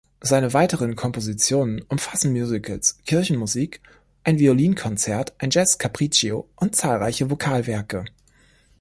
[0.21, 3.81] Seine weiteren Kompositionen umfassen Musicals, Kirchenmusik,
[4.23, 8.05] ein Violinkonzert, ein Jazz-Capriccio und zahlreiche Vokalwerke.